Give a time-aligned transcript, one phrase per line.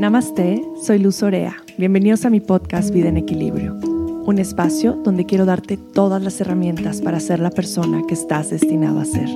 [0.00, 1.58] Namaste, soy Luz Orea.
[1.76, 7.02] Bienvenidos a mi podcast Vida en Equilibrio, un espacio donde quiero darte todas las herramientas
[7.02, 9.28] para ser la persona que estás destinado a ser.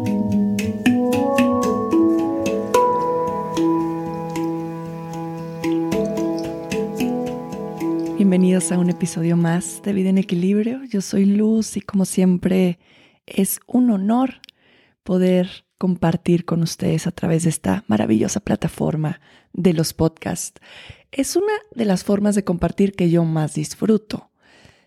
[8.17, 10.83] Bienvenidos a un episodio más de Vida en Equilibrio.
[10.85, 12.79] Yo soy Luz y como siempre
[13.27, 14.37] es un honor
[15.03, 19.21] poder compartir con ustedes a través de esta maravillosa plataforma
[19.53, 20.59] de los podcasts.
[21.13, 24.31] Es una de las formas de compartir que yo más disfruto.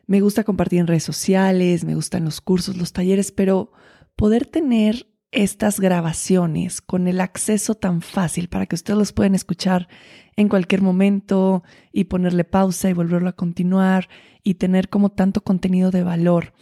[0.08, 3.72] Me gusta compartir en redes sociales, me gustan los cursos, los talleres, pero
[4.16, 9.88] poder tener estas grabaciones con el acceso tan fácil para que ustedes los puedan escuchar
[10.36, 14.10] en cualquier momento y ponerle pausa y volverlo a continuar
[14.42, 16.54] y tener como tanto contenido de valor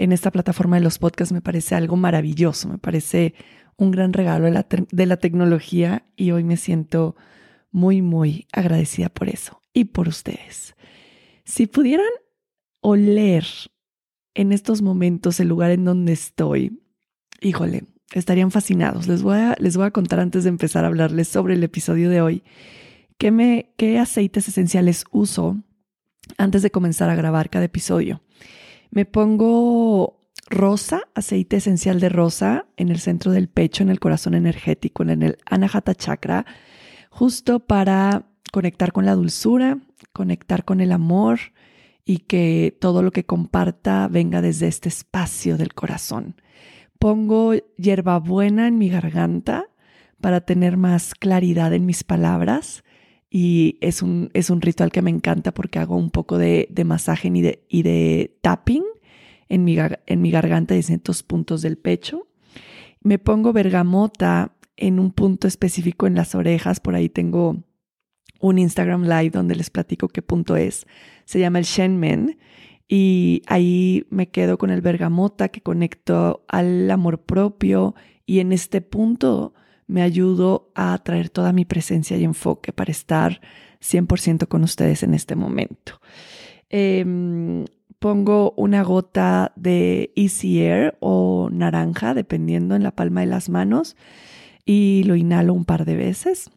[0.00, 3.34] en esta plataforma de los podcasts me parece algo maravilloso, me parece
[3.80, 7.16] un gran regalo de la, tecnología y hoy me siento
[7.72, 10.76] muy, muy agradecida por eso y por ustedes.
[11.44, 12.10] Si pudieran
[12.80, 13.46] oler
[14.34, 16.82] en estos momentos el lugar en donde estoy,
[17.40, 19.08] híjole, estarían fascinados.
[19.08, 22.10] Les voy a, les voy a contar antes de empezar a hablarles sobre el episodio
[22.10, 22.42] de hoy
[23.16, 25.56] qué, me, qué aceites esenciales uso
[26.36, 28.20] antes de comenzar a grabar cada episodio.
[28.90, 34.34] Me pongo rosa, aceite esencial de rosa en el centro del pecho, en el corazón
[34.34, 36.44] energético, en el Anahata Chakra
[37.10, 39.78] justo para conectar con la dulzura,
[40.12, 41.40] conectar con el amor
[42.04, 46.40] y que todo lo que comparta venga desde este espacio del corazón.
[46.98, 49.66] Pongo hierbabuena en mi garganta
[50.20, 52.84] para tener más claridad en mis palabras
[53.30, 57.28] y es un, es un ritual que me encanta porque hago un poco de, masaje
[57.28, 58.84] y de, y de tapping
[59.50, 62.28] en mi, en mi garganta y distintos puntos del pecho.
[63.02, 66.80] Me pongo bergamota en un punto específico en las orejas.
[66.80, 67.62] Por ahí tengo
[68.40, 70.86] un Instagram Live donde les platico qué punto es.
[71.26, 72.38] Se llama el Shenmen.
[72.88, 77.94] Y ahí me quedo con el bergamota que conecto al amor propio.
[78.26, 79.52] Y en este punto
[79.86, 83.40] me ayudo a traer toda mi presencia y enfoque para estar
[83.80, 86.00] 100% con ustedes en este momento.
[86.68, 87.64] Em,
[88.00, 93.94] pongo una gota de Easy Air o naranja, dependiendo en la palma de las manos
[94.64, 96.50] y lo inhalo un par de veces.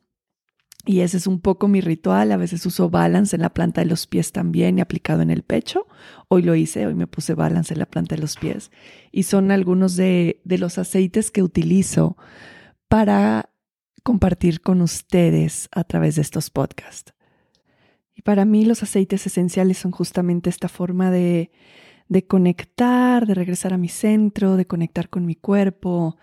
[0.86, 2.32] Y ese es un poco mi ritual.
[2.32, 5.44] A veces uso balance en la planta de los pies también y aplicado en el
[5.44, 5.88] pecho.
[6.28, 8.72] Hoy lo hice, hoy me puse balance en la planta de los pies.
[9.12, 12.18] Y son algunos de, de los aceites que utilizo
[12.90, 13.50] para
[14.04, 17.14] compartir con ustedes a través de estos podcasts.
[18.16, 21.52] Y para mí los aceites esenciales son justamente esta forma de,
[22.10, 26.18] de conectar, de regresar a mi centro, de conectar con mi cuerpo,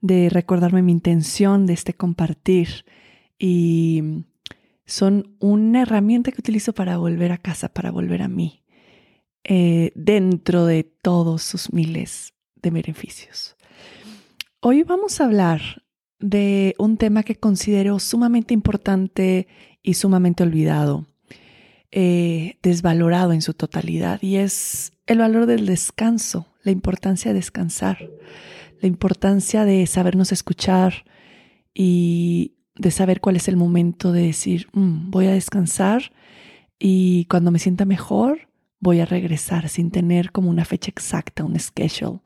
[0.00, 2.84] de recordarme mi intención de este compartir
[3.38, 4.24] y
[4.84, 8.62] son una herramienta que utilizo para volver a casa, para volver a mí,
[9.44, 13.56] eh, dentro de todos sus miles de beneficios.
[14.60, 15.60] Hoy vamos a hablar
[16.18, 19.48] de un tema que considero sumamente importante
[19.82, 21.06] y sumamente olvidado,
[21.92, 28.08] eh, desvalorado en su totalidad, y es el valor del descanso, la importancia de descansar
[28.82, 31.04] la importancia de sabernos escuchar
[31.72, 36.12] y de saber cuál es el momento de decir, mm, voy a descansar
[36.78, 38.48] y cuando me sienta mejor
[38.80, 42.20] voy a regresar sin tener como una fecha exacta, un schedule.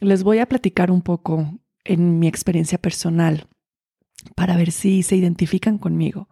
[0.00, 3.46] Les voy a platicar un poco en mi experiencia personal
[4.34, 6.30] para ver si se identifican conmigo.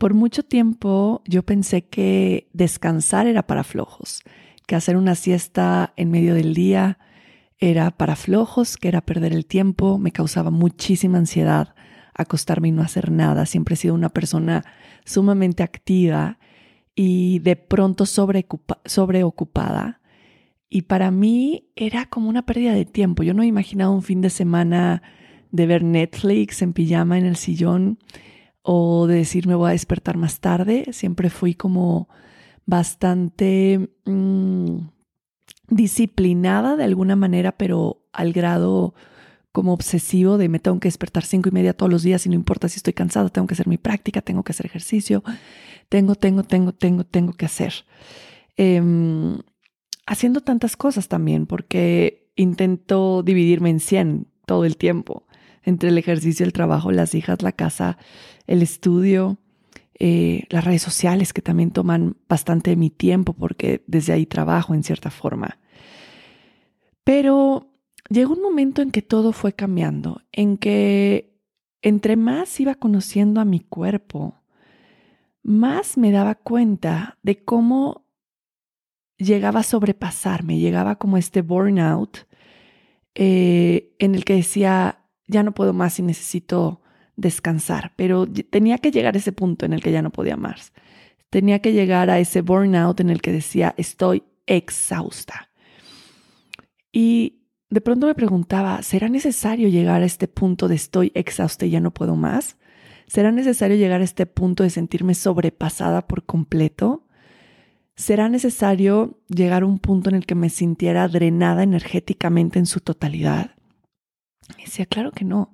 [0.00, 4.22] Por mucho tiempo yo pensé que descansar era para flojos,
[4.66, 6.96] que hacer una siesta en medio del día
[7.58, 11.74] era para flojos, que era perder el tiempo, me causaba muchísima ansiedad
[12.14, 13.44] acostarme y no hacer nada.
[13.44, 14.64] Siempre he sido una persona
[15.04, 16.38] sumamente activa
[16.94, 20.00] y de pronto sobreocupada.
[20.70, 23.22] Y para mí era como una pérdida de tiempo.
[23.22, 25.02] Yo no imaginaba un fin de semana
[25.52, 27.98] de ver Netflix en pijama en el sillón
[28.62, 30.92] o de decir me voy a despertar más tarde.
[30.92, 32.08] Siempre fui como
[32.66, 33.90] bastante...
[34.04, 34.78] Mm,
[35.70, 38.94] disciplinada de alguna manera, pero al grado
[39.52, 42.34] como obsesivo de me tengo que despertar cinco y media todos los días y no
[42.34, 45.24] importa si estoy cansada, tengo que hacer mi práctica, tengo que hacer ejercicio,
[45.88, 47.72] tengo, tengo, tengo, tengo, tengo que hacer.
[48.56, 49.38] Em,
[50.06, 55.24] haciendo tantas cosas también, porque intento dividirme en 100 todo el tiempo,
[55.62, 57.98] entre el ejercicio, el trabajo, las hijas, la casa,
[58.46, 59.38] el estudio.
[60.02, 64.72] Eh, las redes sociales que también toman bastante de mi tiempo porque desde ahí trabajo
[64.72, 65.58] en cierta forma.
[67.04, 67.70] Pero
[68.08, 71.38] llegó un momento en que todo fue cambiando, en que
[71.82, 74.42] entre más iba conociendo a mi cuerpo,
[75.42, 78.06] más me daba cuenta de cómo
[79.16, 82.26] llegaba a sobrepasarme, llegaba como este burnout
[83.14, 84.99] eh, en el que decía,
[85.30, 86.82] ya no puedo más y necesito
[87.16, 90.72] descansar, pero tenía que llegar a ese punto en el que ya no podía más.
[91.28, 95.50] Tenía que llegar a ese burnout en el que decía, estoy exhausta.
[96.92, 101.70] Y de pronto me preguntaba, ¿será necesario llegar a este punto de estoy exhausta y
[101.70, 102.56] ya no puedo más?
[103.06, 107.06] ¿Será necesario llegar a este punto de sentirme sobrepasada por completo?
[107.96, 112.80] ¿Será necesario llegar a un punto en el que me sintiera drenada energéticamente en su
[112.80, 113.56] totalidad?
[114.58, 115.52] Y decía, claro que no.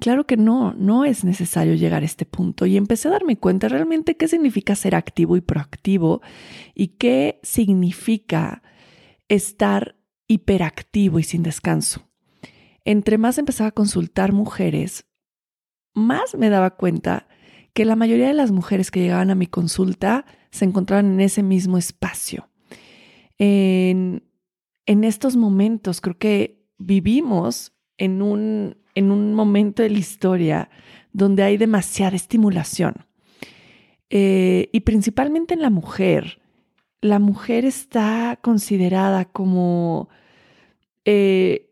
[0.00, 2.64] Claro que no, no es necesario llegar a este punto.
[2.64, 6.22] Y empecé a darme cuenta realmente qué significa ser activo y proactivo
[6.74, 8.62] y qué significa
[9.28, 9.96] estar
[10.26, 12.08] hiperactivo y sin descanso.
[12.84, 15.06] Entre más empezaba a consultar mujeres,
[15.92, 17.28] más me daba cuenta
[17.74, 21.42] que la mayoría de las mujeres que llegaban a mi consulta se encontraban en ese
[21.42, 22.48] mismo espacio.
[23.38, 24.24] En,
[24.86, 30.70] en estos momentos creo que vivimos en un, en un momento de la historia
[31.12, 33.06] donde hay demasiada estimulación.
[34.08, 36.40] Eh, y principalmente en la mujer.
[37.02, 40.08] La mujer está considerada como
[41.04, 41.70] eh,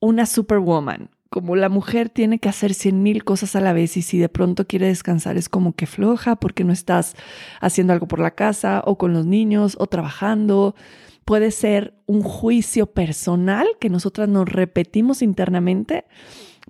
[0.00, 4.02] una superwoman, como la mujer tiene que hacer cien mil cosas a la vez y
[4.02, 7.16] si de pronto quiere descansar es como que floja porque no estás
[7.60, 10.74] haciendo algo por la casa o con los niños o trabajando.
[11.26, 16.06] Puede ser un juicio personal que nosotras nos repetimos internamente.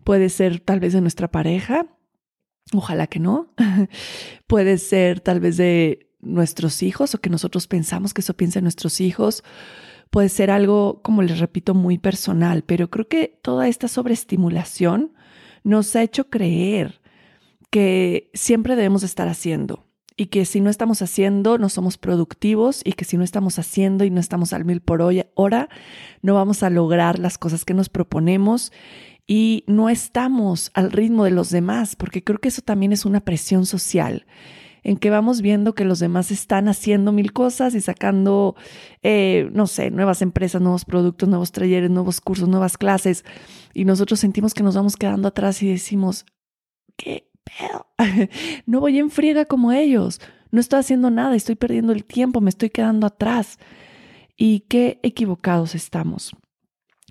[0.03, 1.87] Puede ser tal vez de nuestra pareja.
[2.73, 3.55] Ojalá que no.
[4.49, 9.00] Puede ser tal vez de nuestros hijos o que nosotros pensamos que eso piensa nuestros
[9.00, 9.44] hijos
[10.11, 15.12] puede ser algo, como les repito, muy personal, pero creo que toda esta sobreestimulación
[15.62, 17.00] nos ha hecho creer
[17.70, 22.92] que siempre debemos estar haciendo y que si no estamos haciendo no somos productivos y
[22.92, 25.68] que si no estamos haciendo y no estamos al mil por hora
[26.22, 28.72] no vamos a lograr las cosas que nos proponemos
[29.26, 33.20] y no estamos al ritmo de los demás, porque creo que eso también es una
[33.20, 34.24] presión social
[34.84, 38.54] en que vamos viendo que los demás están haciendo mil cosas y sacando,
[39.02, 43.24] eh, no sé, nuevas empresas, nuevos productos, nuevos talleres, nuevos cursos, nuevas clases,
[43.74, 46.24] y nosotros sentimos que nos vamos quedando atrás y decimos,
[46.96, 47.25] ¿qué
[48.66, 50.20] no voy en friega como ellos,
[50.50, 53.58] no estoy haciendo nada, estoy perdiendo el tiempo, me estoy quedando atrás.
[54.37, 56.37] Y qué equivocados estamos.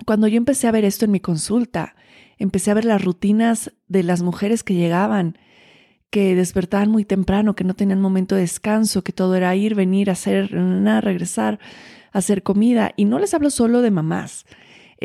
[0.05, 1.95] Cuando yo empecé a ver esto en mi consulta,
[2.37, 5.37] empecé a ver las rutinas de las mujeres que llegaban
[6.15, 10.09] que despertaban muy temprano, que no tenían momento de descanso, que todo era ir, venir,
[10.09, 11.59] hacer nada, regresar,
[12.13, 12.93] hacer comida.
[12.95, 14.45] Y no les hablo solo de mamás.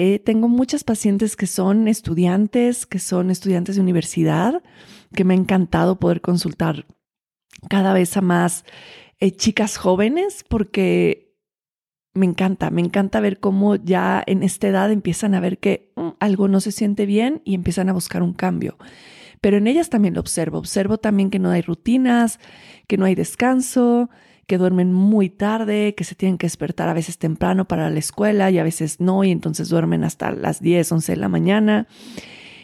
[0.02, 4.62] Eh, tengo muchas pacientes que son estudiantes, que son estudiantes de universidad,
[5.14, 6.87] que me ha encantado poder consultar
[7.69, 8.64] cada vez a más
[9.19, 11.37] eh, chicas jóvenes, porque
[12.14, 16.08] me encanta, me encanta ver cómo ya en esta edad empiezan a ver que mm,
[16.19, 18.79] algo no se siente bien y empiezan a buscar un cambio
[19.41, 20.58] pero en ellas también lo observo.
[20.58, 22.38] Observo también que no hay rutinas,
[22.87, 24.11] que no hay descanso,
[24.50, 28.50] que duermen muy tarde, que se tienen que despertar a veces temprano para la escuela
[28.50, 31.87] y a veces no, y entonces duermen hasta las 10, 11 de la mañana.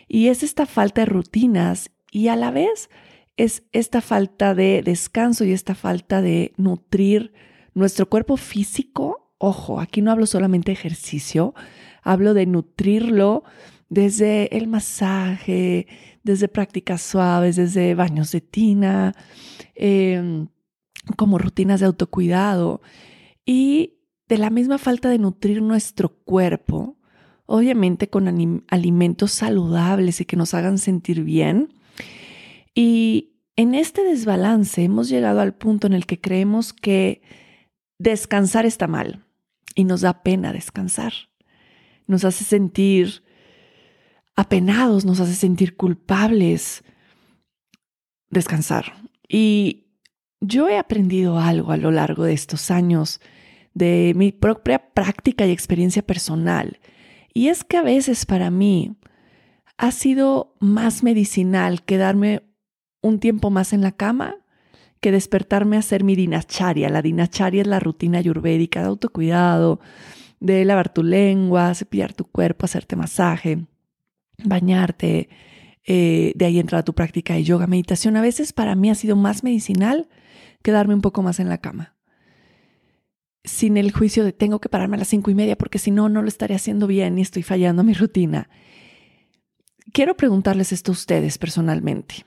[0.09, 2.91] Y es esta falta de rutinas y a la vez
[3.37, 7.33] es esta falta de descanso y esta falta de nutrir
[7.73, 9.31] nuestro cuerpo físico.
[9.39, 11.55] Ojo, aquí no hablo solamente de ejercicio,
[12.03, 13.45] hablo de nutrirlo
[13.89, 15.87] desde el masaje,
[16.25, 19.15] desde prácticas suaves, desde baños de tina,
[19.77, 20.49] em,
[21.17, 22.81] como rutinas de autocuidado
[23.45, 26.99] y de la misma falta de nutrir nuestro cuerpo,
[27.47, 31.75] obviamente con alimentos saludables y que nos hagan sentir bien.
[32.75, 37.23] Y en este desbalance hemos llegado al punto en el que creemos que
[37.99, 39.25] descansar está mal
[39.75, 41.13] y nos da pena descansar.
[42.07, 43.23] Nos hace sentir
[44.35, 46.85] apenados, nos hace sentir culpables.
[48.31, 48.93] Descansar.
[49.29, 49.86] Y
[50.47, 53.21] yo he aprendido algo a lo largo de estos años
[53.75, 56.79] de mi propia práctica y experiencia personal.
[57.35, 58.97] Y es que a veces para mí
[59.77, 62.43] ha sido más medicinal quedarme
[63.03, 64.37] un tiempo más en la cama
[65.01, 66.89] que despertarme a hacer mi dinacharia.
[66.89, 69.81] La dinacharia es la rutina ayurvédica de autocuidado,
[70.41, 73.67] de lavar tu lengua, cepillar tu cuerpo, hacerte masaje
[74.45, 75.29] bañarte,
[75.87, 78.17] eh, de ahí entrar a tu práctica de yoga, meditación.
[78.17, 80.09] A veces para mí ha sido más medicinal
[80.67, 81.95] quedarme un poco más en la cama.
[83.45, 86.09] Sin el juicio de tengo que pararme a las cinco y media porque si no,
[86.09, 88.51] no lo estaré haciendo bien y estoy fallando mi rutina.
[89.93, 92.25] Quiero preguntarles esto a ustedes personalmente.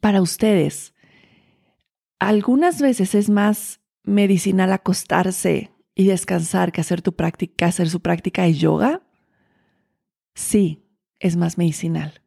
[0.00, 0.94] para ustedes,
[2.18, 8.44] algunas veces es más medicinal acostarse y descansar que hacer tu práctica, hacer su práctica
[8.44, 9.02] de yoga.
[10.34, 10.86] Sí,
[11.18, 12.22] es más medicinal.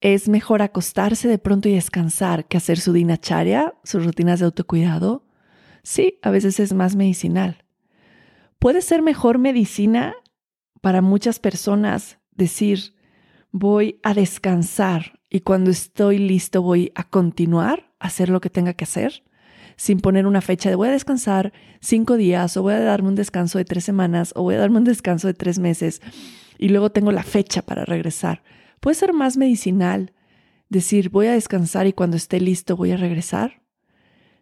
[0.00, 5.24] Es mejor acostarse de pronto y descansar que hacer su dinacharya, sus rutinas de autocuidado.
[5.82, 7.64] Sí, a veces es más medicinal.
[8.58, 10.14] Puede ser mejor medicina
[10.80, 12.94] para muchas personas decir,
[13.50, 18.72] voy a descansar y cuando estoy listo voy a continuar a hacer lo que tenga
[18.72, 19.22] que hacer,
[19.76, 23.14] sin poner una fecha de voy a descansar cinco días o voy a darme un
[23.14, 26.00] descanso de tres semanas o voy a darme un descanso de tres meses
[26.58, 28.42] y luego tengo la fecha para regresar.
[28.80, 30.14] Puede ser más medicinal
[30.68, 33.62] decir voy a descansar y cuando esté listo voy a regresar.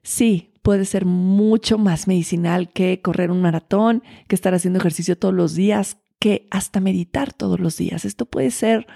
[0.02, 5.34] Sí, puede ser mucho más medicinal que correr un maratón, que estar haciendo ejercicio todos
[5.34, 8.04] los días, que hasta meditar todos los días.
[8.04, 8.86] Esto puede ser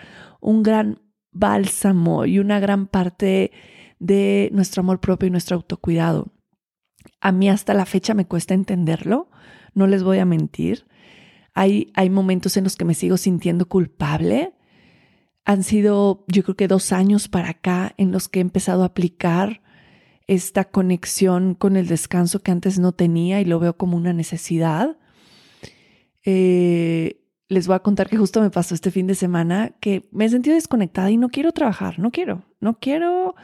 [0.40, 1.00] un gran
[1.32, 3.52] bálsamo y una gran parte
[3.98, 6.32] de nuestro amor propio y nuestro autocuidado.
[7.20, 9.30] A mí hasta la fecha me cuesta entenderlo,
[9.74, 10.86] no les voy a mentir.
[11.54, 14.52] Hay, hay momentos en los que me sigo sintiendo culpable.
[15.44, 18.86] Han sido, yo creo que dos años para acá en los que he empezado a
[18.86, 19.62] aplicar
[20.26, 24.96] esta conexión con el descanso que antes no tenía y lo veo como una necesidad.
[26.24, 30.24] Eh, les voy a contar que justo me pasó este fin de semana que me
[30.24, 33.34] he sentido desconectada y no quiero trabajar, no quiero, no quiero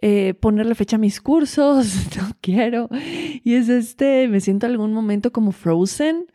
[0.00, 2.88] eh, ponerle fecha a mis cursos, no quiero.
[3.42, 6.26] Y es este, me siento algún momento como frozen,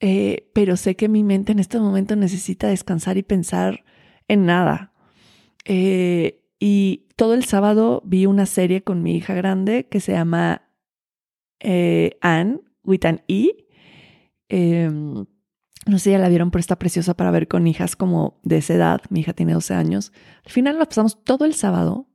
[0.00, 3.84] eh, pero sé que mi mente en este momento necesita descansar y pensar
[4.28, 4.92] en nada.
[6.58, 10.62] y todo el sábado vi una serie con mi hija grande que se llama
[11.60, 13.66] Anne with an E
[14.48, 15.26] Em,
[15.86, 18.58] no sé si ya la vieron, pero está preciosa para ver con hijas como de
[18.58, 19.00] esa edad.
[19.10, 20.12] Mi hija tiene 12 años.
[20.44, 22.08] Al final la pasamos todo el sábado.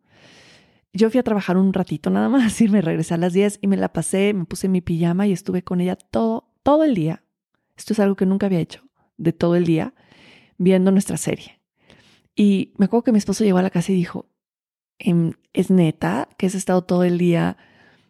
[0.94, 3.68] Yo fui a trabajar un ratito nada más y me regresé a las 10 y
[3.68, 7.24] me la pasé, me puse mi pijama y estuve con ella todo, todo el día.
[7.78, 8.84] Esto es algo que nunca había hecho,
[9.18, 9.94] de todo el día,
[10.58, 11.61] viendo nuestra serie.
[12.36, 14.30] Y me acuerdo que mi esposo llegó a la casa y dijo,
[15.00, 17.58] em, ¿es neta que has estado todo el día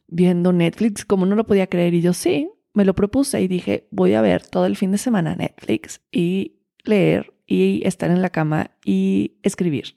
[0.08, 1.06] viendo Netflix?
[1.06, 1.94] Como no lo podía creer.
[1.94, 4.98] Y yo, sí, me lo propuse y dije, voy a ver todo el fin de
[4.98, 9.96] semana Netflix y leer y estar en la cama y escribir.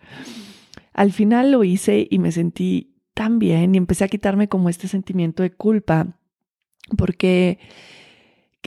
[0.93, 4.89] Al final lo hice y me sentí tan bien y empecé a quitarme como este
[4.89, 6.19] sentimiento de culpa,
[6.97, 7.59] porque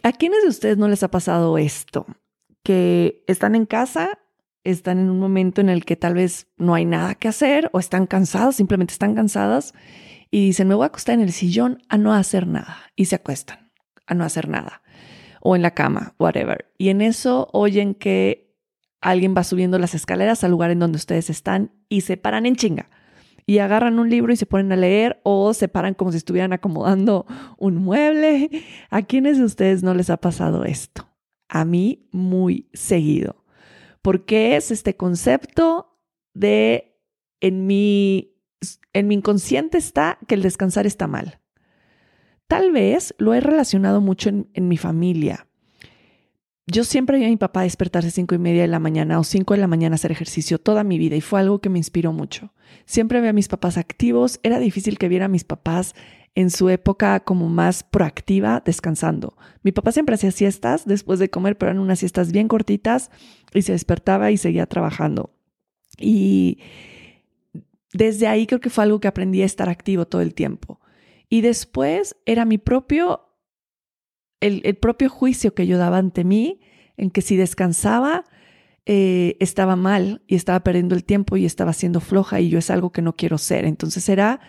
[0.03, 2.05] ¿a quiénes de ustedes no les ha pasado esto?
[2.63, 4.19] Que están en casa,
[4.71, 7.79] están en un momento en el que tal vez no hay nada que hacer o
[7.79, 9.73] están cansados, simplemente están cansadas
[10.29, 13.15] y dicen, me voy a acostar en el sillón a no hacer nada y se
[13.15, 13.71] acuestan
[14.05, 14.81] a no hacer nada
[15.41, 16.69] o en la cama, whatever.
[16.77, 18.53] Y en eso oyen que
[19.01, 22.55] alguien va subiendo las escaleras al lugar en donde ustedes están y se paran en
[22.55, 22.89] chinga.
[23.45, 26.51] Y agarran un libro y se ponen a leer o se paran como si estuvieran
[26.51, 27.25] acomodando
[27.57, 28.49] un mueble.
[28.89, 31.07] ¿A quiénes de ustedes no les ha pasado esto?
[31.47, 33.36] A mí muy seguido.
[34.07, 35.99] Porque es este concepto
[36.33, 36.97] de
[37.41, 38.37] en mi,
[38.93, 41.41] en mi inconsciente está que el descansar está mal.
[42.47, 45.49] Tal vez lo he relacionado mucho en, mi familia.
[46.67, 49.55] Yo siempre vi a mi papá despertarse cinco y media de la mañana o cinco
[49.55, 52.13] de la mañana a hacer ejercicio toda mi vida y fue algo que me inspiró
[52.13, 52.53] mucho.
[52.85, 54.39] Siempre vi a mis papás activos.
[54.41, 55.95] Era difícil que viera a mis papás
[56.37, 59.35] en su época como más proactiva descansando.
[59.63, 63.09] Mi papá siempre hacía siestas después de comer, pero eran unas siestas bien cortitas
[63.55, 65.33] y se despertaba y seguía trabajando.
[65.97, 66.59] Y
[67.91, 70.79] desde ahí creo que fue algo que aprendí a estar activo todo el tiempo.
[71.27, 73.31] Y después era mi propio,
[74.39, 76.59] el, propio juicio que yo daba ante mí,
[76.97, 78.25] en que si descansaba,
[78.85, 82.69] eh, estaba mal y estaba perdiendo el tiempo y estaba siendo floja y yo es
[82.69, 83.65] algo que no quiero ser.
[83.65, 84.39] Entonces era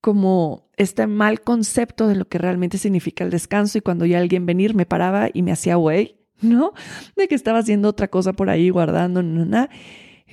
[0.00, 4.46] como este mal concepto de lo que realmente significa el descanso y cuando ya alguien
[4.46, 6.72] venir me paraba y me hacía güey, ¿no?
[7.16, 9.68] De que estaba haciendo otra cosa por ahí guardando, no,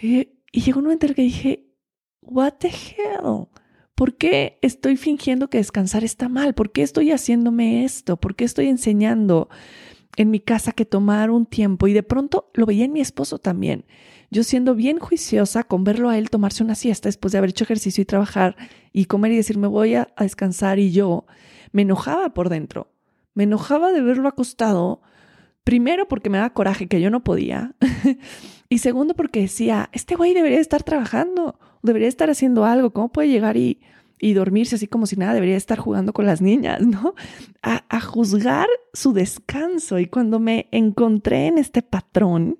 [0.02, 1.72] Y, y llegó un momento en el que dije,
[2.22, 3.48] what the hell?
[3.96, 6.56] ¿Por qué estoy fingiendo que descansar está mal?
[6.56, 8.18] ¿Por qué estoy haciéndome esto?
[8.18, 9.50] ¿Por qué estoy enseñando
[10.18, 11.88] en mi casa que tomar un tiempo?
[11.88, 13.86] Y de pronto lo veía en mi esposo también.
[14.32, 17.66] Yo siendo bien juiciosa con verlo a él tomarse una siesta después de haber hecho
[17.66, 18.56] ejercicio y trabajar
[18.94, 21.26] y comer y decir me voy a, descansar y yo
[21.72, 22.92] me enojaba por dentro.
[23.34, 25.02] Me enojaba de verlo acostado,
[25.64, 27.76] primero porque me daba coraje que yo no podía
[28.70, 33.30] y segundo porque decía, este güey debería estar trabajando debería estar haciendo algo, ¿cómo puede
[33.30, 33.80] llegar y,
[34.34, 37.16] dormirse así como si nada, debería estar jugando con las niñas, ¿no?
[37.64, 39.98] A, a juzgar su descanso.
[39.98, 42.60] Y cuando me encontré en este patrón,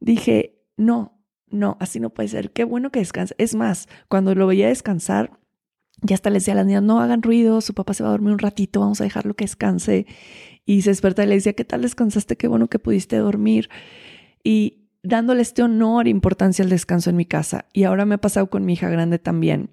[0.00, 2.52] dije, no, no, así no puede ser.
[2.52, 3.34] Qué bueno que descanse.
[3.38, 5.38] Es más, cuando lo veía descansar,
[6.02, 8.12] ya hasta le decía a las niñas, no hagan ruido, su papá se va a
[8.12, 10.06] dormir un ratito, vamos a dejarlo que descanse.
[10.64, 12.36] Y se desperta y le decía, ¿qué tal descansaste?
[12.36, 13.68] Qué bueno que pudiste dormir.
[14.42, 17.66] Y dándole este honor e importancia al descanso en mi casa.
[17.72, 19.70] Y ahora me ha pasado con mi hija grande también,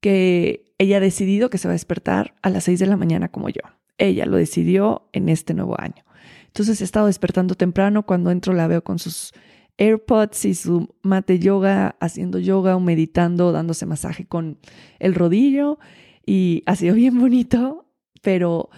[0.00, 3.28] que ella ha decidido que se va a despertar a las seis de la mañana
[3.28, 3.62] como yo.
[3.98, 6.04] Ella lo decidió en este nuevo año.
[6.46, 9.32] Entonces he estado despertando temprano, cuando entro la veo con sus
[9.78, 14.58] AirPods y su mate yoga, haciendo yoga o meditando, dándose masaje con
[14.98, 15.78] el rodillo.
[16.26, 17.86] Y ha sido bien bonito,
[18.20, 18.68] pero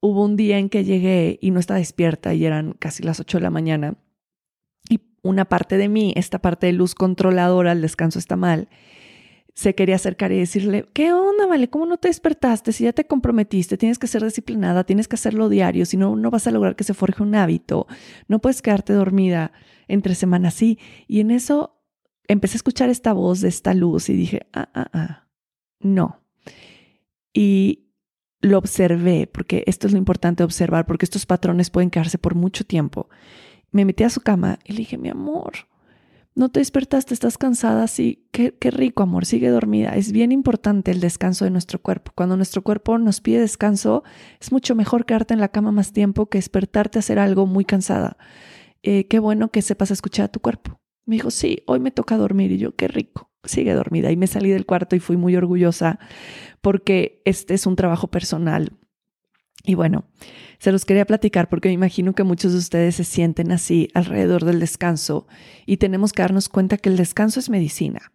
[0.00, 3.38] hubo un día en que llegué y no estaba despierta y eran casi las 8
[3.38, 3.94] de la mañana.
[4.88, 8.68] Y una parte de mí, esta parte de luz controladora, el descanso está mal,
[9.54, 11.68] se quería acercar y decirle, ¿qué onda, vale?
[11.68, 12.72] ¿Cómo no te despertaste?
[12.72, 16.30] Si ya te comprometiste, tienes que ser disciplinada, tienes que hacerlo diario, si no, no
[16.30, 17.86] vas a lograr que se forje un hábito,
[18.28, 19.52] no puedes quedarte dormida
[19.88, 20.78] entre semanas así.
[21.08, 21.80] Y en eso
[22.28, 25.28] empecé a escuchar esta voz de esta luz y dije, ah, ah, ah,
[25.80, 26.20] no.
[27.32, 27.90] Y
[28.40, 32.64] lo observé, porque esto es lo importante observar, porque estos patrones pueden quedarse por mucho
[32.64, 33.08] tiempo.
[33.72, 35.52] Me metí a su cama y le dije, mi amor,
[36.34, 39.96] no te despertaste, estás cansada, sí, qué, qué rico, amor, sigue dormida.
[39.96, 42.12] Es bien importante el descanso de nuestro cuerpo.
[42.14, 44.04] Cuando nuestro cuerpo nos pide descanso,
[44.40, 47.64] es mucho mejor quedarte en la cama más tiempo que despertarte a hacer algo muy
[47.64, 48.16] cansada.
[48.82, 50.80] Eh, qué bueno que sepas escuchar a tu cuerpo.
[51.04, 54.12] Me dijo, sí, hoy me toca dormir y yo, qué rico, sigue dormida.
[54.12, 55.98] Y me salí del cuarto y fui muy orgullosa
[56.60, 58.72] porque este es un trabajo personal.
[59.64, 60.04] Y bueno,
[60.58, 64.44] se los quería platicar porque me imagino que muchos de ustedes se sienten así alrededor
[64.44, 65.26] del descanso
[65.66, 68.12] y tenemos que darnos cuenta que el descanso es medicina.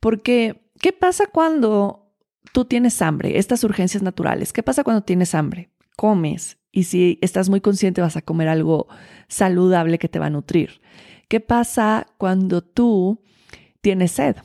[0.00, 2.12] Porque, ¿qué pasa cuando
[2.52, 3.38] tú tienes hambre?
[3.38, 4.52] Estas urgencias naturales.
[4.52, 5.70] ¿Qué pasa cuando tienes hambre?
[5.96, 8.88] Comes y si estás muy consciente vas a comer algo
[9.28, 10.80] saludable que te va a nutrir.
[11.28, 13.22] ¿Qué pasa cuando tú
[13.80, 14.36] tienes sed?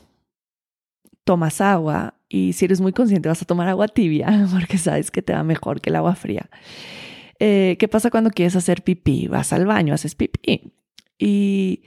[1.26, 5.22] Tomas agua y si eres muy consciente vas a tomar agua tibia porque sabes que
[5.22, 6.48] te va mejor que el agua fría.
[7.40, 9.26] Eh, ¿Qué pasa cuando quieres hacer pipí?
[9.26, 10.72] Vas al baño, haces pipí.
[11.18, 11.82] Y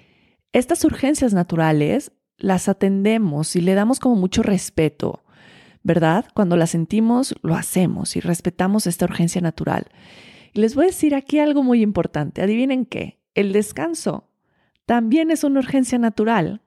[0.52, 5.24] estas urgencias naturales las atendemos y le damos como mucho respeto,
[5.84, 6.26] ¿verdad?
[6.34, 9.86] Cuando las sentimos, lo hacemos y respetamos esta urgencia natural.
[10.54, 12.42] Y les voy a decir aquí algo muy importante.
[12.42, 14.30] Adivinen qué, el descanso
[14.86, 16.62] también es una urgencia natural.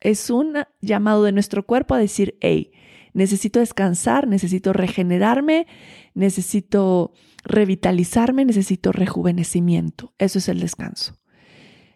[0.00, 2.72] Es un llamado de nuestro cuerpo a decir, hey,
[3.12, 5.66] necesito descansar, necesito regenerarme,
[6.14, 7.12] necesito
[7.44, 10.12] revitalizarme, necesito rejuvenecimiento.
[10.18, 11.16] Eso es el descanso.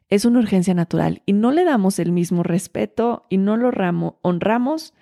[0.09, 3.71] Es una urgencia natural y no le damos el mismo respeto y no lo
[4.23, 4.95] honramos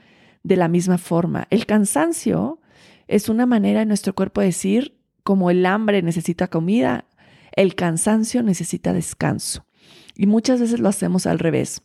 [0.42, 1.46] de la misma forma.
[1.50, 2.60] El cansancio
[3.06, 7.06] es una manera de nuestro cuerpo de decir, como el hambre necesita comida,
[7.52, 9.66] el cansancio necesita descanso.
[10.14, 11.82] Y muchas veces lo hacemos al revés.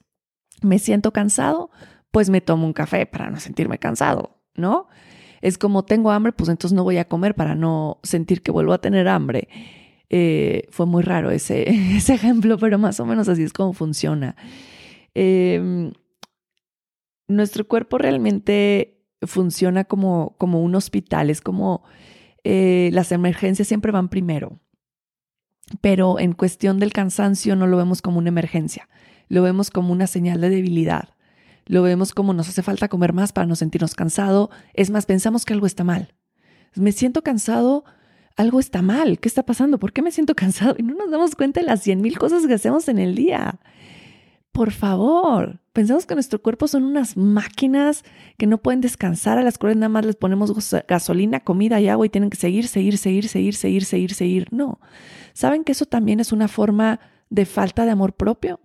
[0.62, 1.70] Me siento cansado,
[2.12, 4.88] pues me tomo un café para no sentirme cansado, ¿no?
[5.42, 8.72] Es como tengo hambre, pues entonces no voy a comer para no sentir que vuelvo
[8.74, 9.50] a tener hambre.
[10.10, 14.36] Eh, fue muy raro ese, ese, ejemplo, pero más o menos así es como funciona.
[15.16, 15.92] Em,
[17.28, 21.84] nuestro cuerpo realmente funciona como, como un hospital, es como
[22.44, 24.60] eh, las emergencias siempre van primero.
[25.82, 28.90] Pero en cuestión del cansancio no lo vemos como una emergencia,
[29.30, 31.10] lo vemos como una señal de debilidad.
[31.66, 34.50] Lo vemos como nos hace falta comer más para no sentirnos cansado.
[34.74, 36.14] Es más, pensamos que algo está mal.
[36.76, 37.86] Me siento cansado,
[38.36, 39.20] algo está mal.
[39.20, 39.80] ¿Qué está pasando?
[39.80, 40.76] ¿Por qué me siento cansado?
[40.78, 43.60] Y no nos damos cuenta de las cien mil cosas que hacemos en el día.
[44.52, 48.04] Por favor, pensamos que nuestro cuerpo son unas máquinas
[48.38, 50.54] que no pueden descansar, a las cuales nada más les ponemos
[50.88, 54.48] gasolina, comida y agua y tienen que seguir, seguir, seguir, seguir, seguir, seguir, seguir.
[54.52, 54.80] No.
[55.34, 57.00] ¿Saben que eso también es una forma
[57.32, 58.60] de falta de amor propio?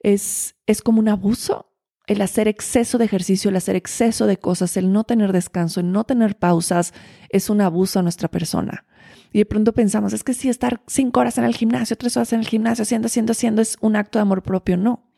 [0.00, 1.66] Es, es como un abuso.
[2.06, 5.92] El hacer exceso de ejercicio, el hacer exceso de cosas, el no tener descanso, el
[5.92, 6.94] no tener pausas,
[7.28, 8.86] es un abuso a nuestra persona.
[9.32, 12.32] Y de pronto pensamos, es que si estar cinco horas en el gimnasio, tres horas
[12.32, 14.78] en el gimnasio, haciendo, haciendo, haciendo, es un acto de amor propio.
[14.78, 15.12] No,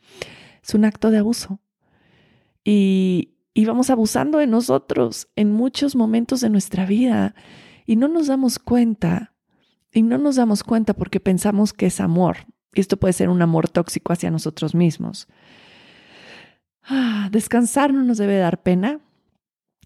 [0.61, 1.61] es un acto de abuso.
[2.63, 7.35] Y, y vamos abusando de nosotros en muchos momentos de nuestra vida
[7.85, 9.33] y no nos damos cuenta.
[9.93, 12.37] Y no nos damos cuenta porque pensamos que es amor.
[12.73, 15.27] Y esto puede ser un amor tóxico hacia nosotros mismos.
[16.83, 18.99] Ah, descansar no nos debe dar pena.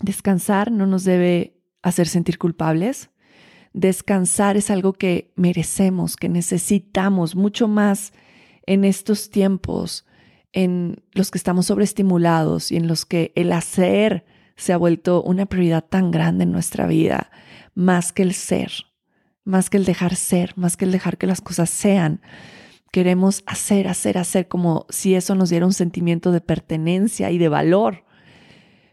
[0.02, 3.10] Descansar no nos debe hacer sentir culpables.
[3.74, 8.13] Descansar es algo que merecemos, que necesitamos mucho más
[8.65, 10.06] en estos tiempos
[10.54, 15.45] en los que estamos sobreestimulados y en los que el hacer se ha vuelto una
[15.45, 17.30] prioridad tan grande en nuestra vida,
[17.74, 18.71] más que el ser,
[19.43, 22.21] más que el dejar ser, más que el dejar que las cosas sean.
[22.95, 27.49] Queremos hacer, hacer, hacer, como si eso nos diera un sentimiento de pertenencia y de
[27.49, 28.05] valor.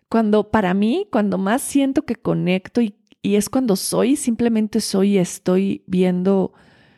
[0.09, 5.19] Cuando para mí, cuando más siento que conecto y, es cuando soy, simplemente soy y
[5.19, 6.53] estoy viendo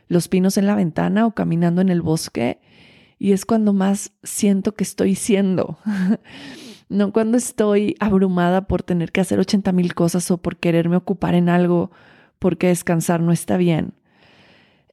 [0.08, 2.58] los pinos en la ventana o caminando en el bosque
[3.18, 5.76] y es cuando más siento que estoy siendo.
[6.88, 11.34] no cuando estoy abrumada por tener que hacer 80 mil cosas o por quererme ocupar
[11.34, 11.90] en algo
[12.38, 13.92] porque descansar no está bien.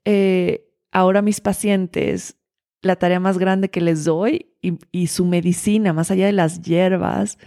[0.04, 2.38] Eh, ahora mis pacientes,
[2.82, 7.38] la tarea más grande que les doy y, su medicina, más allá de las hierbas,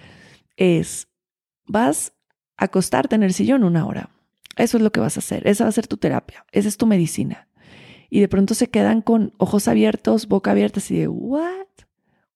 [0.56, 1.08] es,
[1.66, 2.12] vas
[2.56, 4.10] a acostarte en el sillón una hora.
[4.56, 5.46] Eso es lo que vas a hacer.
[5.46, 6.44] Esa va a ser tu terapia.
[6.52, 7.48] Esa es tu medicina
[8.14, 11.66] y de pronto se quedan con ojos abiertos, boca abierta, así de, ¿what?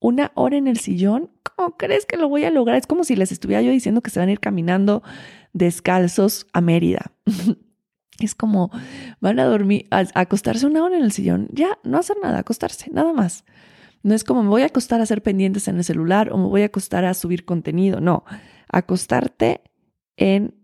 [0.00, 1.30] ¿Una hora en el sillón?
[1.54, 2.78] ¿Cómo crees que lo voy a lograr?
[2.78, 5.04] Es como si les estuviera yo diciendo que se van a ir caminando
[5.52, 7.12] descalzos a Mérida.
[8.24, 8.70] es como,
[9.20, 12.90] van a dormir, a, acostarse una hora en el sillón, ya, no hacer nada, acostarse,
[12.90, 13.44] nada más.
[14.02, 16.46] No es como me voy a acostar a hacer pendientes en el celular o me
[16.46, 18.00] voy a acostar a subir contenido.
[18.00, 18.24] No,
[18.68, 19.62] acostarte
[20.16, 20.54] en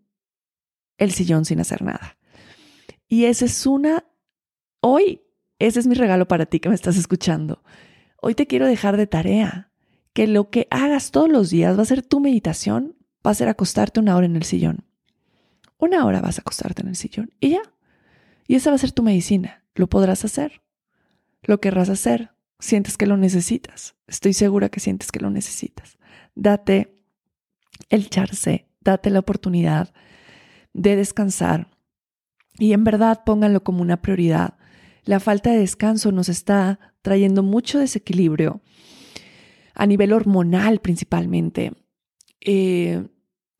[0.98, 2.16] el sillón sin hacer nada.
[3.08, 4.04] Y esa es una
[4.86, 5.22] Hoy,
[5.58, 7.62] ese es mi regalo para ti que me estás escuchando.
[8.20, 9.72] Hoy te quiero dejar de tarea
[10.12, 12.94] que lo que hagas todos los días va a ser tu meditación,
[13.26, 14.84] va a ser acostarte una hora en el sillón.
[15.78, 17.62] Una hora vas a acostarte en el sillón y ya.
[18.46, 19.64] Y esa va a ser tu medicina.
[19.74, 20.62] Lo podrás hacer.
[21.42, 22.32] Lo querrás hacer.
[22.58, 23.96] Sientes que lo necesitas.
[24.06, 25.98] Estoy segura que sientes que lo necesitas.
[26.34, 26.96] Date
[27.88, 29.92] el charse, date la oportunidad
[30.72, 31.70] de descansar
[32.58, 34.54] y en verdad pónganlo como una prioridad
[35.04, 38.62] la falta de descanso nos está trayendo mucho desequilibrio
[39.74, 41.72] a nivel hormonal principalmente,
[42.40, 43.06] eh,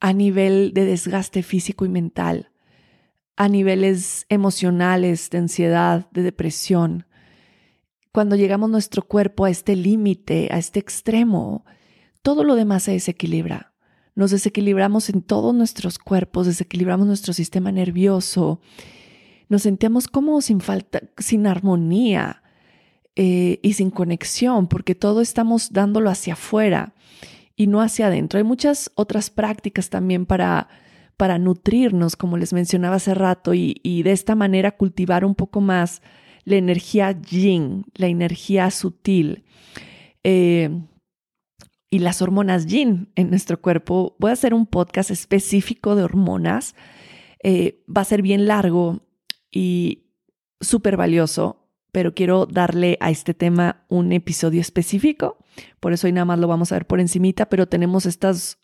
[0.01, 2.51] a nivel de desgaste físico y mental,
[3.37, 7.07] a niveles emocionales, de ansiedad, de depresión.
[8.13, 11.65] Cuando llegamos nuestro cuerpo a este límite, a este extremo,
[12.23, 13.73] todo lo demás se desequilibra.
[14.15, 18.61] Nos desequilibramos en todos nuestros cuerpos, desequilibramos nuestro sistema nervioso,
[19.49, 22.43] nos sentíamos como sin falta, sin armonía
[23.17, 26.95] eh, y sin conexión, porque todo estamos dándolo hacia afuera
[27.57, 28.38] y no hacia adentro.
[28.38, 30.69] Hay muchas otras prácticas también para,
[31.17, 36.03] para nutrirnos, como les mencionaba hace rato, y, de esta manera cultivar un poco más
[36.45, 39.45] la energía yin, la energía sutil.
[40.25, 40.71] Eh,
[41.90, 44.17] y las hormonas yin en nuestro cuerpo.
[44.19, 46.75] Voy a hacer un podcast específico de hormonas.
[47.40, 49.07] Eh, va a ser bien largo
[49.53, 50.07] y
[50.61, 51.63] súper valioso,
[51.95, 55.39] pero quiero darle a este tema un episodio específico.
[55.79, 58.59] Por eso hoy nada más lo vamos a ver por encimita, pero tenemos estas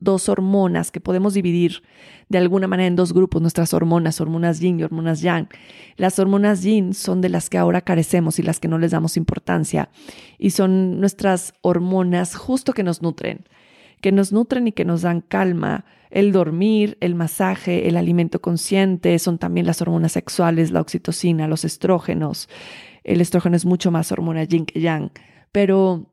[0.00, 1.82] dos hormonas que podemos dividir
[2.28, 5.48] de alguna manera en dos grupos, nuestras hormonas, hormonas yin y hormonas yang.
[5.96, 9.16] Las hormonas yin son de las que ahora carecemos y las que no les damos
[9.16, 9.88] importancia
[10.36, 13.46] y son nuestras hormonas justo que nos nutren,
[14.04, 19.18] que nos nutren y que nos dan calma, el dormir, el masaje, el alimento consciente,
[19.18, 22.50] son también las hormonas sexuales, la oxitocina, los estrógenos.
[23.02, 25.10] El estrógeno es mucho más hormona yin que yang,
[25.52, 26.12] pero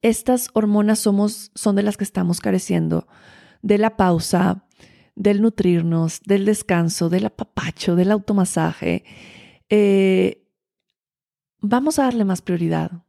[0.00, 3.06] estas hormonas somos, son de las que estamos careciendo,
[3.60, 4.64] de la pausa,
[5.14, 9.04] del nutrirnos, del descanso, del apapacho, del automasaje.
[9.68, 10.48] Eh,
[11.60, 13.03] vamos a darle más prioridad.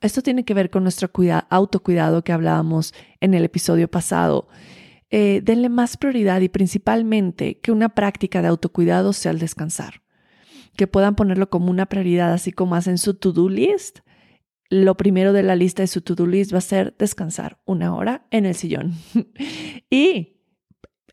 [0.00, 1.10] Esto tiene que ver con nuestro
[1.50, 4.48] autocuidado que hablábamos en el episodio pasado
[5.10, 10.02] eh, denle más prioridad y principalmente que una práctica de autocuidado sea el descansar.
[10.76, 14.00] Que puedan ponerlo como una prioridad, así como hacen su to-do list.
[14.68, 18.26] Lo primero de la lista de su to-do list va a ser descansar una hora
[18.30, 18.92] en el sillón.
[19.90, 20.36] y,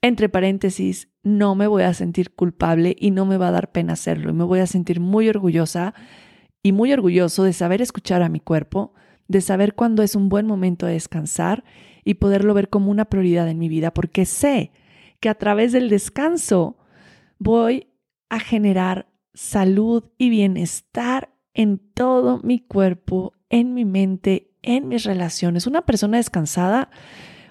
[0.01, 3.93] entre paréntesis, no me voy a sentir culpable y no me va a dar pena
[3.93, 4.31] hacerlo.
[4.31, 5.93] Y me voy a sentir muy orgullosa
[6.65, 8.95] y muy orgulloso de saber escuchar a mi cuerpo,
[9.27, 11.63] de saber cuándo es un buen momento de descansar
[12.03, 14.71] y poderlo ver como una prioridad en mi vida, porque sé
[15.19, 16.79] que a través del descanso
[17.37, 17.89] voy
[18.29, 25.67] a generar salud y bienestar en todo mi cuerpo, en mi mente, en mis relaciones.
[25.67, 26.89] Una persona descansada,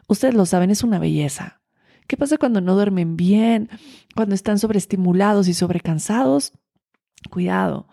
[0.09, 1.61] ustedes lo saben, es una belleza.
[2.09, 3.69] ¿Qué pasa cuando no duermen bien?
[4.17, 6.53] Cuando están sobreestimulados y sobrecansados?
[7.31, 7.87] Cuidado,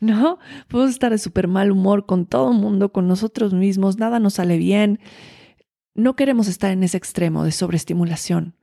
[0.00, 0.38] ¿no?
[0.68, 4.34] Podemos estar de súper mal humor con todo el mundo, con nosotros mismos, nada nos
[4.34, 4.98] sale bien
[5.98, 8.54] no queremos estar en ese extremo de sobreestimulación.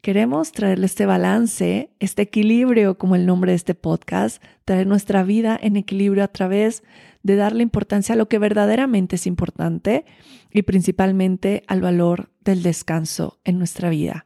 [0.00, 5.58] Queremos traerle este balance, este equilibrio, como el nombre de este podcast, traer nuestra vida
[5.60, 6.82] en equilibrio a través
[7.22, 10.06] de darle importancia a lo que verdaderamente es importante
[10.50, 14.24] y principalmente al valor del descanso en nuestra vida.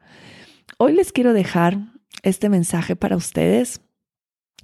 [0.78, 1.78] Hoy les quiero dejar
[2.22, 3.80] este mensaje para ustedes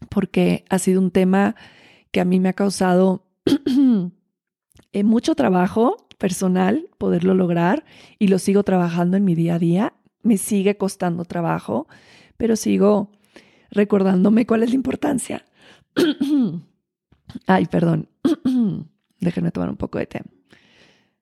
[0.09, 1.57] porque ha sido un tema
[2.11, 3.27] que a mí me ha causado
[4.93, 7.85] eh, mucho trabajo personal poderlo lograr
[8.19, 9.95] y lo sigo trabajando en mi día a día.
[10.23, 11.87] Me sigue costando trabajo,
[12.37, 13.13] pero sigo
[13.71, 15.45] recordándome cuál es la importancia.
[17.47, 18.09] Ay, perdón.
[19.21, 20.23] Déjenme tomar un poco de té.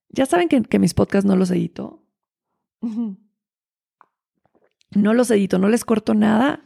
[0.09, 2.03] Ya saben que, que mis podcasts no los edito.
[4.95, 6.65] No los edito, no les corto nada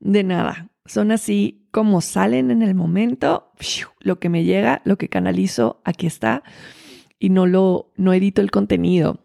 [0.00, 0.70] de nada.
[0.86, 3.52] Son así como salen en el momento,
[4.00, 6.42] lo que me llega, lo que canalizo, aquí está,
[7.18, 9.20] y no lo, no edito el contenido.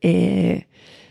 [0.00, 0.68] Eh,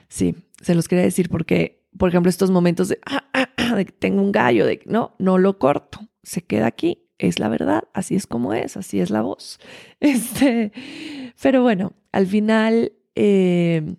[0.10, 3.92] sí, se los quería decir porque, por ejemplo, estos momentos de, ah, ah, ah, que
[3.92, 8.16] tengo un gallo, de no, no lo corto, se queda aquí, es la verdad, así
[8.16, 9.60] es como es, así es la voz.
[10.00, 10.72] Este,
[11.42, 13.96] pero bueno, al final, eh,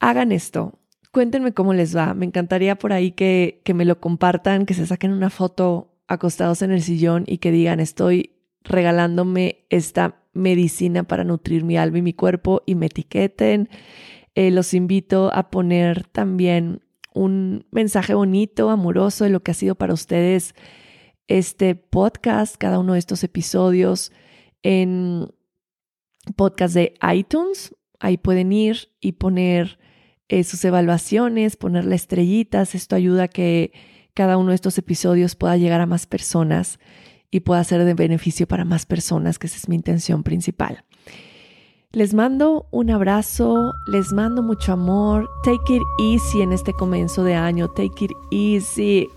[0.00, 0.78] hagan esto,
[1.14, 2.12] Cuéntenme cómo les va.
[2.12, 6.60] Me encantaría por ahí que, que me lo compartan, que se saquen una foto acostados
[6.62, 8.32] en el sillón y que digan, estoy
[8.64, 13.68] regalándome esta medicina para nutrir mi alma y mi cuerpo y me etiqueten.
[14.34, 16.80] Eh, los invito a poner también
[17.14, 20.56] un mensaje bonito, amoroso de lo que ha sido para ustedes
[21.28, 24.10] este podcast, cada uno de estos episodios
[24.64, 25.28] en
[26.34, 27.72] podcast de iTunes.
[28.00, 29.78] Ahí pueden ir y poner
[30.28, 32.74] eh, sus evaluaciones, ponerle estrellitas.
[32.74, 33.72] Esto ayuda a que
[34.14, 36.78] cada uno de estos episodios pueda llegar a más personas
[37.30, 40.84] y pueda ser de beneficio para más personas, que esa es mi intención principal.
[41.90, 45.28] Les mando un abrazo, les mando mucho amor.
[45.44, 47.68] Take it easy en este comienzo de año.
[47.68, 49.08] Take it easy.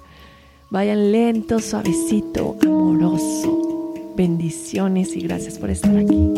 [0.69, 3.93] Vayan lento, suavecito, amoroso.
[4.15, 6.33] Bendiciones y gracias por estar aquí.